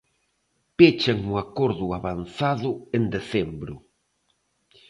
Pechan 0.77 1.19
o 1.33 1.35
acordo 1.45 1.85
avanzado 1.99 2.71
en 2.97 3.03
decembro. 3.15 3.75